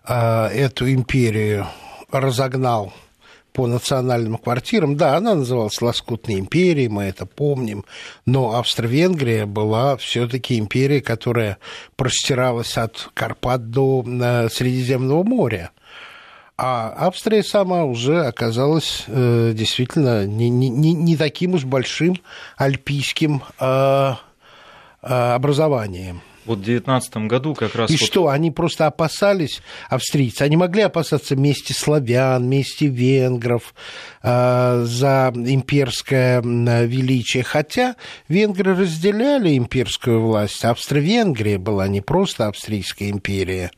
[0.05, 1.67] э, эту империю
[2.11, 2.93] разогнал
[3.57, 4.95] по национальным квартирам.
[4.95, 7.85] Да, она называлась Лоскутной империей, мы это помним,
[8.27, 11.57] но Австро-Венгрия была все-таки империя, которая
[11.95, 15.71] простиралась от Карпат до э, Средиземного моря.
[16.55, 22.17] А Австрия сама уже оказалась э, действительно не, не, не таким уж большим
[22.57, 24.13] альпийским э,
[25.01, 26.21] э, образованием.
[26.47, 27.91] Вот в 19 году как раз...
[27.91, 28.05] И вот...
[28.05, 33.75] что, они просто опасались, австрийцы, они могли опасаться вместе славян, вместе венгров
[34.23, 37.95] э, за имперское величие, хотя
[38.29, 43.71] венгры разделяли имперскую власть, Австро-Венгрия была не просто Австрийская империя.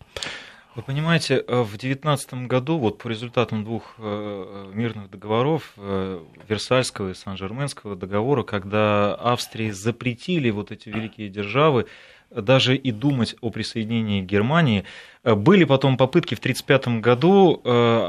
[0.79, 7.09] Вы понимаете, э, в 19 году, вот по результатам двух э, э, мирных договоров, Версальского
[7.09, 11.87] и Сан-Жерменского договора, когда Австрии запретили вот эти великие державы
[12.31, 14.85] даже и думать о присоединении Германии,
[15.23, 17.61] были потом попытки в 1935 году,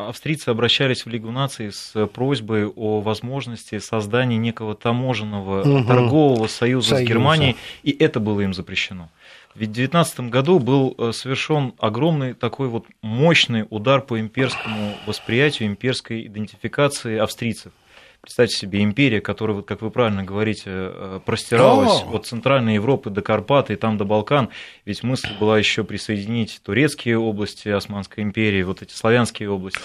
[0.08, 5.86] австрийцы обращались в Лигу наций с просьбой о возможности создания некого таможенного угу.
[5.86, 9.08] торгового союза, союза с Германией, и это было им запрещено.
[9.54, 15.68] Ведь в 2019 году был э, совершен огромный такой вот мощный удар по имперскому восприятию,
[15.68, 17.72] имперской идентификации австрийцев.
[18.20, 22.16] Представьте себе, империя, которая, вот, как вы правильно говорите, э, простиралась О!
[22.16, 24.50] от Центральной Европы до Карпат и там до Балкан.
[24.84, 29.80] Ведь мысль была еще присоединить турецкие области Османской империи, вот эти славянские области.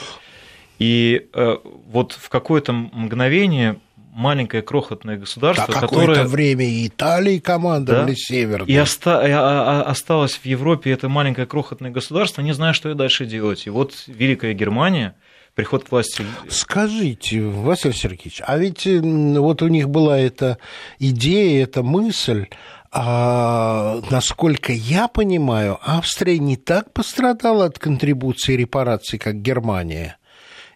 [0.80, 3.80] И э, вот в какое-то мгновение
[4.16, 6.24] маленькое крохотное государство, да, которое...
[6.24, 8.16] время и Италии командовали да?
[8.16, 8.66] северно.
[8.66, 9.22] И оста...
[9.22, 13.68] А, а, осталось в Европе это маленькое крохотное государство, не зная, что и дальше делать.
[13.68, 15.16] И вот Великая Германия,
[15.56, 16.26] приход к власти...
[16.50, 20.58] Скажите, Василий Сергеевич, а ведь вот у них была эта
[21.00, 22.48] идея, эта мысль,
[22.92, 30.18] а, насколько я понимаю, Австрия не так пострадала от контрибуции и репараций, как Германия.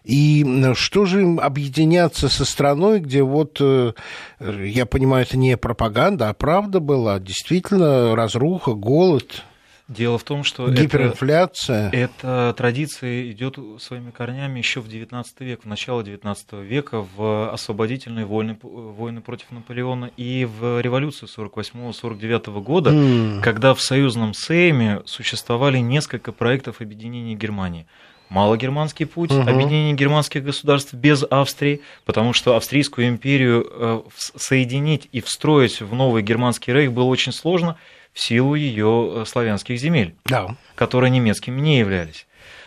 [0.02, 3.92] И что же им объединяться со страной, где вот, э,
[4.40, 9.44] я понимаю, это не пропаганда, а правда была, действительно разруха, голод,
[9.90, 11.88] Дело в том, что гиперинфляция.
[11.88, 17.52] Это, эта традиция идет своими корнями еще в XIX век, в начало XIX века, в
[17.52, 23.42] освободительные войны, войны против Наполеона и в революцию 48-49 года, mm.
[23.42, 27.84] когда в союзном Сейме существовали несколько проектов объединения Германии.
[28.28, 29.40] Малогерманский путь, угу.
[29.40, 36.22] объединение германских государств без Австрии, потому что Австрийскую империю э, соединить и встроить в новый
[36.22, 37.76] германский рейх было очень сложно
[38.20, 40.54] в силу ее э, славянских земель, да.
[40.74, 42.26] которые немецкими не являлись.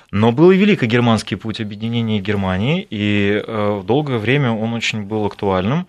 [0.09, 5.85] Но был и великогерманский путь объединения Германии, и э, долгое время он очень был актуальным.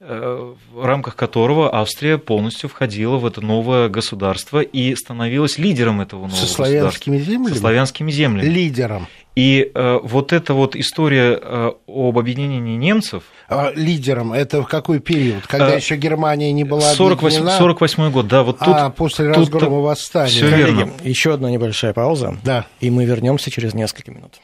[0.00, 6.22] Э, в рамках которого Австрия полностью входила в это новое государство и становилась лидером этого
[6.22, 7.52] нового Со славянскими землями?
[7.52, 8.48] Со славянскими землями.
[8.48, 9.06] Лидером.
[9.34, 13.24] И э, вот эта вот история э, об объединении немцев...
[13.48, 15.46] А лидером это в какой период?
[15.46, 17.58] Когда э, еще Германия не была 48, объединена?
[17.58, 18.42] 48 год, да.
[18.42, 20.28] Вот тут, а, после тут, разгрома тут, восстания.
[20.30, 20.90] Все верно.
[21.02, 22.36] Еще одна небольшая пауза.
[22.44, 22.66] Да.
[22.80, 24.34] И мы вернемся через несколько минут.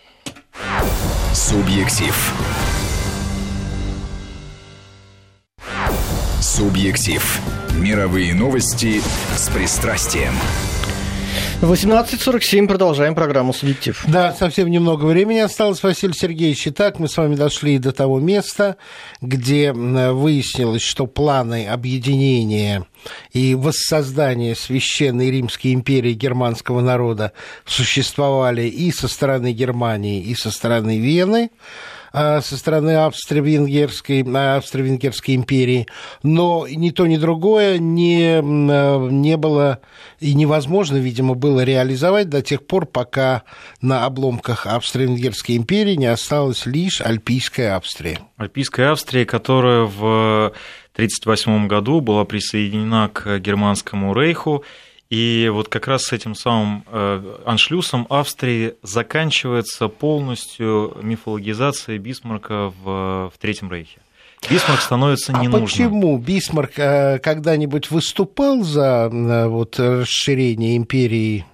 [1.35, 2.35] Субъектив.
[6.41, 7.41] Субъектив.
[7.75, 9.03] Мировые новости
[9.37, 10.33] с пристрастием.
[11.61, 12.69] 18.47.
[12.69, 14.05] Продолжаем программу «Субъектив».
[14.07, 16.69] Да, совсем немного времени осталось, Василий Сергеевич.
[16.69, 18.77] Итак, мы с вами дошли до того места,
[19.21, 22.87] где выяснилось, что планы объединения
[23.33, 27.33] и воссоздания Священной Римской империи германского народа
[27.65, 31.51] существовали и со стороны Германии, и со стороны Вены.
[32.13, 35.87] А, со стороны Австро-Венгерской, а, Австро-Венгерской империи,
[36.23, 39.81] но ни то, ни другое не, а, не было
[40.21, 43.43] и невозможно, видимо, было реализовать до тех пор, пока
[43.81, 48.19] на обломках Австро-Венгерской империи не осталась лишь Альпийская Австрия.
[48.37, 50.53] Альпийская Австрия, которая в
[50.95, 54.65] 1938 году была присоединена к Германскому рейху,
[55.11, 63.31] и вот как раз с этим самым э, аншлюсом Австрии заканчивается полностью мифологизация Бисмарка в,
[63.31, 64.01] в Третьем Рейхе.
[64.49, 71.47] Бисмарк становится не а почему Бисмарк э, когда-нибудь выступал за э, вот, расширение империи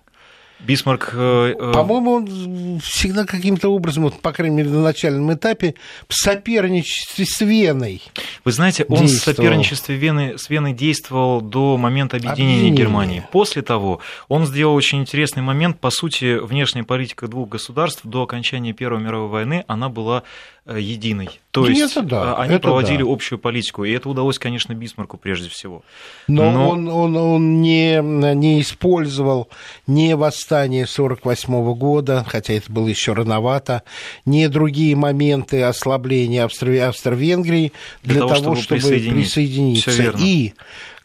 [0.67, 1.11] Бисмарк...
[1.13, 5.75] Э, э, По-моему, он всегда каким-то образом, вот, по крайней мере, на начальном этапе,
[6.09, 8.03] в соперничестве с Веной.
[8.45, 9.35] Вы знаете, он действовал.
[9.35, 12.77] в соперничестве Вены, с Веной действовал до момента объединения Объединение.
[12.77, 13.27] Германии.
[13.33, 15.81] После того он сделал очень интересный момент.
[15.81, 20.25] По сути, внешняя политика двух государств до окончания Первой мировой войны, она была
[20.67, 21.29] Э, единой.
[21.55, 23.13] То есть это да, э, они это проводили да.
[23.13, 25.85] общую политику, и это удалось, конечно, Бисмарку прежде всего.
[26.27, 26.71] Но, Но...
[26.71, 28.01] Он, он, он не,
[28.35, 29.49] не использовал
[29.87, 33.85] ни восстание 1948 года, хотя это было еще рановато,
[34.25, 39.93] ни другие моменты ослабления Австро-Венгрии для, для того, того, чтобы, чтобы присоединиться.
[40.19, 40.55] И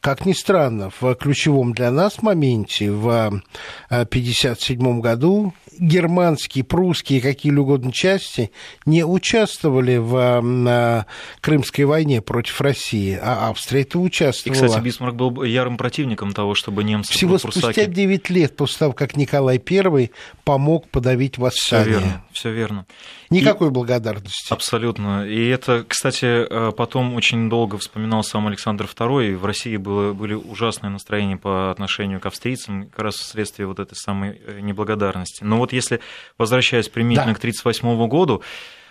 [0.02, 3.42] как ни странно, в ключевом для нас моменте в
[3.90, 8.52] 1957 э, году германские, прусские, какие угодно части
[8.86, 11.06] не участвовали в на
[11.42, 14.58] Крымской войне против России, а Австрия это участвовала.
[14.58, 18.94] И, кстати, Бисмарк был ярым противником того, чтобы немцы Всего спустя 9 лет после того,
[18.94, 20.12] как Николай I
[20.44, 21.84] помог подавить восстание.
[21.84, 22.86] Все верно, все верно.
[23.30, 23.72] Никакой и...
[23.72, 24.52] благодарности.
[24.52, 25.26] Абсолютно.
[25.26, 30.14] И это, кстати, э, потом очень долго вспоминал сам Александр II, и в России было,
[30.14, 35.44] были ужасные настроения по отношению к австрийцам, как раз вследствие вот этой самой э, неблагодарности.
[35.44, 36.00] Но вот если,
[36.38, 37.36] возвращаясь применительно да.
[37.36, 38.44] к 1938 году,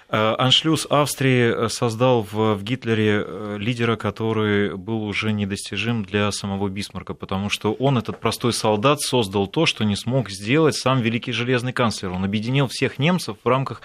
[0.09, 3.25] э, Аншлюс Австрии создал в, в Гитлере
[3.59, 9.47] лидера, который был уже недостижим для самого Бисмарка, потому что он, этот простой солдат, создал
[9.47, 12.11] то, что не смог сделать сам великий железный канцлер.
[12.11, 13.83] Он объединил всех немцев в рамках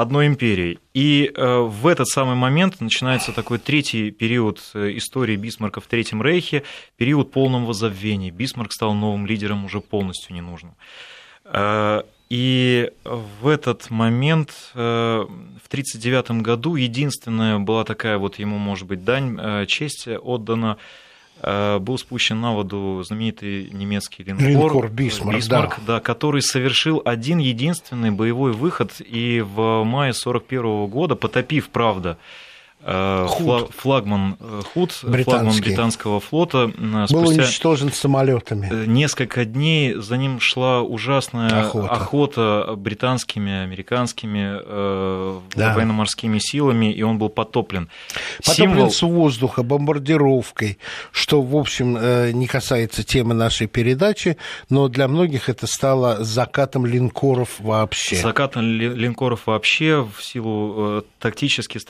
[0.00, 0.78] одной империей.
[0.94, 6.22] И э, в этот самый момент начинается такой третий период э, истории Бисмарка в Третьем
[6.22, 6.62] Рейхе,
[6.96, 8.30] период полного забвения.
[8.30, 10.74] Бисмарк стал новым лидером уже полностью ненужным.
[11.44, 15.26] Э, и в этот момент, в
[15.66, 20.76] 1939 году, единственная была такая вот ему, может быть, дань, честь отдана
[21.42, 25.94] был спущен на воду знаменитый немецкий линкор, линкор Бисмарк, Бисмарк да.
[25.94, 32.49] Да, который совершил один единственный боевой выход и в мае 1941 года, потопив, правда, Э,
[32.84, 33.70] Худ.
[33.76, 35.24] Флагман э, Худ, Британский.
[35.24, 38.86] флагман британского флота, э, Был уничтожен самолетами.
[38.86, 41.88] несколько дней за ним шла ужасная Охота.
[41.92, 45.74] охота, британскими, американскими э, Да.
[45.74, 47.88] военно-морскими силами, и он был потоплен.
[48.44, 50.78] Потоплен Символ- с воздуха, бомбардировкой,
[51.12, 54.36] что, в общем, э, не касается темы нашей передачи,
[54.70, 58.16] но для многих это стало закатом линкоров вообще.
[58.16, 61.80] Закат ли- линкоров вообще в силу э, тактических,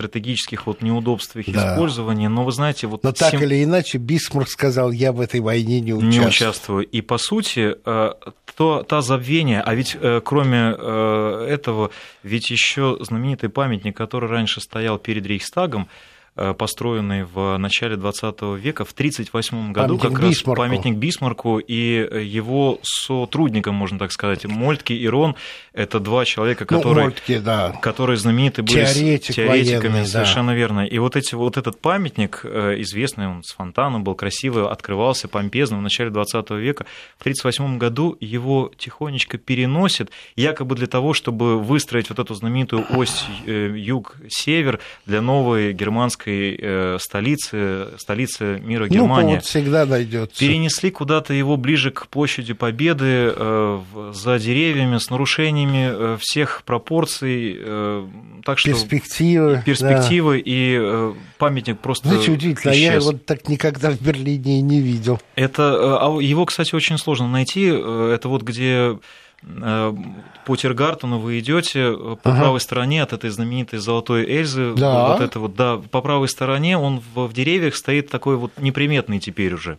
[0.83, 1.73] неудобств их Да.
[1.75, 2.29] использования.
[2.29, 5.81] Но вы знаете, вот Но так сим- или иначе, Бисмарк сказал, я в этой войне
[5.81, 6.21] не участвую.
[6.23, 6.87] не участвую.
[6.87, 8.13] И по сути, э,
[8.57, 11.91] то, та забвение, а ведь э, кроме э, этого,
[12.23, 15.89] ведь еще знаменитый памятник, который раньше стоял перед Рейхстагом,
[16.35, 20.63] построенный в начале 20 века, в 1938 году, Памятник как раз Бисмарку.
[20.63, 25.35] памятник Бисмарку и э, его сотрудникам, можно так сказать, Мольтке и Рон,
[25.73, 27.73] это два человека, Ну, которые Мольтке, да.
[27.83, 30.07] которые знамениты были Теоретик теоретиками, военный, да.
[30.07, 30.87] совершенно верно.
[30.87, 35.79] И вот, эти, вот этот памятник, э, известный, он с фонтаном был красивый, открывался помпезно
[35.79, 36.85] в начале 20 века.
[37.19, 43.25] В 1938 году его тихонечко переносят, якобы для того, чтобы выстроить вот эту знаменитую ось
[43.47, 49.29] э, юг-север для новой германской э, столицы, столицы мира Ну, Германия.
[49.29, 50.39] повод всегда найдется.
[50.39, 53.81] Перенесли куда-то его ближе к площади Победы, э,
[54.13, 57.57] за деревьями, с нарушениями э, всех пропорций.
[57.59, 58.07] э,
[58.45, 59.63] Так что Перспективы.
[59.65, 62.15] перспективы и э, памятник просто Да.
[62.15, 63.03] Знаете, удивительно, а я исчез.
[63.07, 65.21] его так никогда в Берлине и не видел.
[65.37, 67.69] Это, э, а его, кстати, очень сложно найти.
[67.73, 68.99] Э, Это вот где
[69.43, 72.41] по Тиргартену вы идете по Ага.
[72.41, 74.75] правой стороне от этой знаменитой золотой Эльзы.
[74.77, 75.09] Да.
[75.13, 79.19] Вот это вот, да, по правой стороне он в, в деревьях стоит такой вот неприметный
[79.19, 79.79] теперь уже.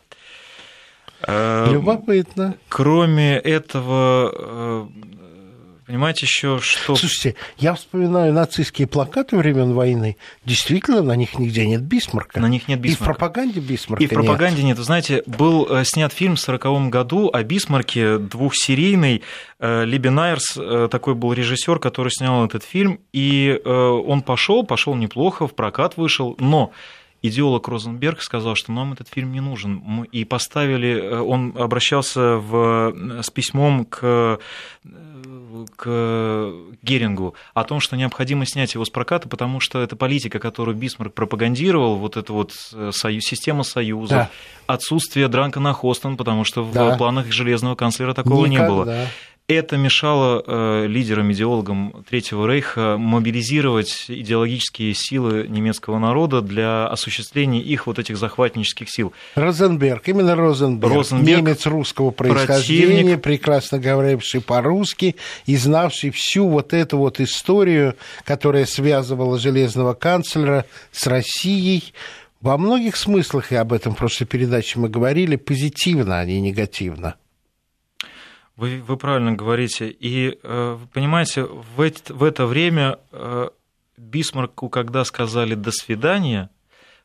[1.28, 2.56] Э, Любопытно.
[2.70, 4.90] Кроме этого,
[5.92, 6.96] понимаете еще, что...
[6.96, 10.16] Слушайте, я вспоминаю нацистские плакаты времен войны.
[10.46, 12.40] Действительно, на них нигде нет Бисмарка.
[12.40, 13.06] На них нет И в Бисмарка.
[13.14, 14.78] пропаганде Бисмарка И в пропаганде нет.
[14.78, 19.22] Вы знаете, был э, снят фильм в 1940 году о Бисмарке, двухсерийный.
[19.60, 23.02] Э, Либенайнер э, такой был режиссер, который снял этот фильм.
[23.12, 26.72] И он пошел, пошел неплохо, в прокат вышел, но
[27.22, 30.04] идеолог Розенберг сказал, что нам этот фильм не нужен.
[30.12, 34.40] И поставили, он обращался в, с письмом к,
[35.76, 35.86] к
[36.82, 41.14] Герингу о том, что необходимо снять его с проката, потому что это политика, которую Бисмарк
[41.14, 44.30] пропагандировал, вот эта вот э, союз, система союзов, Да.
[44.68, 46.96] отсутствие Дранкана Хостен, потому что Да.
[46.96, 49.08] в планах железного канцлера такого не было.
[49.52, 57.86] Это мешало э, лидерам, идеологам Третьего Рейха мобилизировать идеологические силы немецкого народа для осуществления их
[57.86, 59.12] вот этих захватнических сил.
[59.36, 63.22] Розенберг, именно Розенберг, Розенберг, немец русского происхождения, противник.
[63.22, 71.08] прекрасно говоривший по-русски и знавший всю вот эту вот историю, которая связывала железного канцлера с
[71.08, 71.94] Россией.
[72.40, 77.16] Во многих смыслах, и об этом в прошлой передаче мы говорили, позитивно, а не негативно.
[78.62, 79.90] Вы, вы правильно говорите.
[79.90, 83.50] И, э, понимаете, в, эт- в это время э,
[83.98, 86.52] Бисмарку, когда сказали «до свидания»,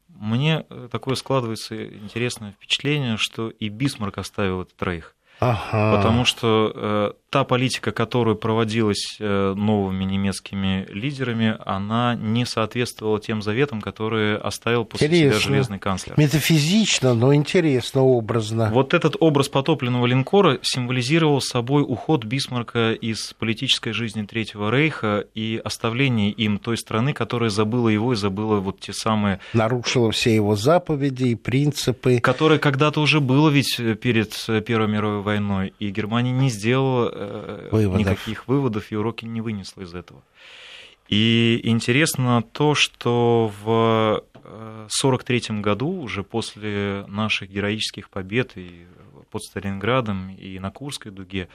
[0.09, 5.15] мне э, такое складывается интересное впечатление, что и Бисмарк оставил этот рейх.
[5.41, 5.97] Ага.
[5.97, 13.83] Потому что та политика, которая проводилась э, новыми немецкими лидерами, она не соответствовала тем заветам,
[13.83, 15.41] которые оставил после себя Интересно.
[15.43, 16.15] железный канцлер.
[16.17, 18.71] Метафизично, но интересно, образно.
[18.73, 25.61] Вот этот образ потопленного линкора символизировал собой уход Бисмарка из политической жизни Третьего Рейха и
[25.63, 30.57] оставление им той страны, которая забыла его и забыла вот те самые, Нарушила все его
[30.57, 32.19] заповеди и принципы.
[32.19, 34.33] которое когда-то уже было ведь перед
[34.65, 37.26] Первой мировой войной, и Германия не сделала э,
[37.71, 38.01] Выводов.
[38.01, 40.23] никаких выводов и уроки не вынесла из этого.
[41.09, 48.87] И интересно то, что в 1943 году, уже после наших героических побед и
[49.31, 51.49] под Сталинградом, и на Курской дуге,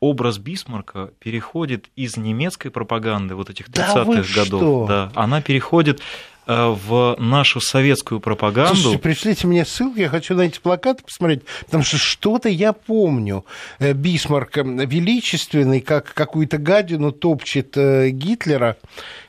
[0.00, 4.86] образ Бисмарка переходит из немецкой пропаганды вот этих Да 30-х вы годов, что?
[4.88, 6.02] да, она переходит э,
[6.46, 8.74] в нашу советскую пропаганду.
[8.74, 13.44] Слушайте, пришлите мне ссылку, я хочу на эти плакаты посмотреть, потому что что-то я помню.
[13.78, 18.76] Э, Бисмарк э, величественный, как какую-то гадину топчет э, Гитлера.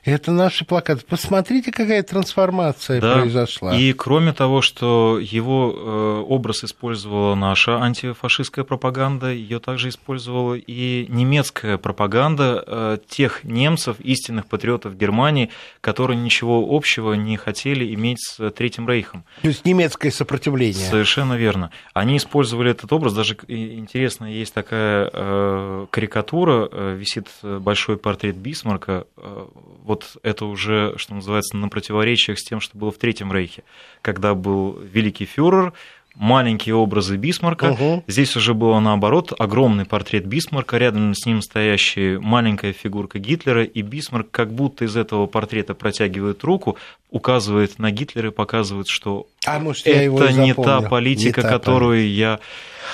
[0.03, 1.05] Это наши плакаты.
[1.07, 3.75] Посмотрите, какая трансформация Да, произошла.
[3.75, 11.05] И кроме того, что его э, образ использовала наша антифашистская пропаганда, ее также использовала и
[11.07, 15.49] немецкая пропаганда э, тех немцев, истинных патриотов Германии,
[15.79, 19.23] которые ничего общего общего не хотели иметь с Третьим Рейхом.
[19.41, 20.85] То есть немецкое сопротивление.
[20.85, 21.71] Совершенно верно.
[21.93, 29.05] Они использовали этот образ, даже интересно, есть такая э, карикатура, э, висит большой портрет Бисмарка,
[29.17, 29.47] э,
[29.83, 33.63] вот это уже, что называется, на противоречиях с тем, что было в Третьем Рейхе,
[34.01, 35.73] когда был великий фюрер,
[36.15, 37.71] маленькие образы Бисмарка.
[37.71, 38.03] Угу.
[38.07, 43.81] Здесь уже было наоборот, огромный портрет Бисмарка, рядом с ним стоящая маленькая фигурка Гитлера, и
[43.81, 46.77] Бисмарк как будто из этого портрета протягивает руку,
[47.09, 52.01] указывает на Гитлера и показывает, что а, может, это не та политика, не та которую
[52.01, 52.19] политика.
[52.19, 52.39] я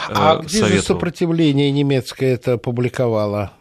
[0.10, 0.78] э, А где советовал.
[0.78, 3.52] же сопротивление немецкое это публиковало?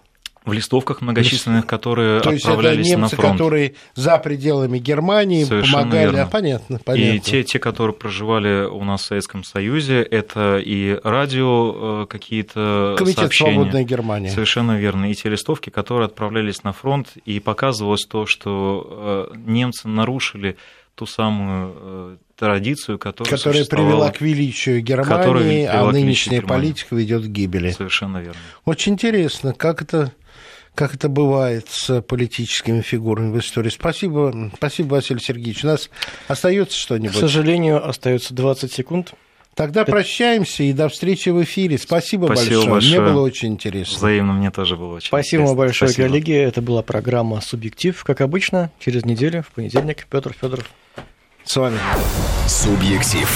[0.45, 3.33] В листовках многочисленных, которые То отправлялись есть это немцы, на фронт.
[3.35, 6.05] которые за пределами Германии Совершенно помогали.
[6.05, 6.23] Верно.
[6.23, 7.17] А, понятно, понятно.
[7.17, 12.95] И те, те, которые проживали у нас в Советском Союзе, это и радио э, какие-то
[12.97, 13.55] Комитет сообщения.
[13.55, 14.31] «Свободная Германия».
[14.31, 15.11] Совершенно верно.
[15.11, 20.57] И те листовки, которые отправлялись на фронт, и показывалось то, что э, немцы нарушили
[20.95, 27.27] ту самую э, традицию, которая, которая привела к величию Германии, а нынешняя политика ведет к
[27.27, 27.71] гибели.
[27.71, 28.41] Совершенно верно.
[28.65, 30.13] Очень интересно, как это
[30.79, 33.69] как это бывает с политическими фигурами в истории.
[33.69, 35.65] Спасибо, спасибо, Василий Сергеевич.
[35.65, 35.91] У нас
[36.29, 37.17] остается что-нибудь?
[37.17, 39.13] К сожалению, остается 20 секунд.
[39.57, 41.79] Тогда прощаемся и до встречи в эфире.
[41.79, 42.71] Спасибо, Спасибо большое.
[42.71, 43.01] большое.
[43.01, 43.97] Мне было очень интересно.
[43.97, 45.59] Взаимно мне тоже было очень Спасибо интересно.
[45.59, 46.09] большое, Спасибо.
[46.09, 46.33] коллеги.
[46.33, 48.05] Это была программа «Субъектив».
[48.05, 50.71] Как обычно, через неделю, в понедельник, Петр Федоров.
[51.43, 51.79] С вами.
[52.47, 53.29] «Субъектив».